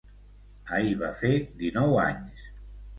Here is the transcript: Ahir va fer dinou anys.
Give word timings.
Ahir 0.79 0.95
va 1.03 1.11
fer 1.21 1.33
dinou 1.63 1.97
anys. 2.09 2.53